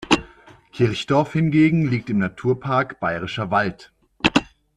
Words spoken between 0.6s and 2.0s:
Kirchdorf hingegen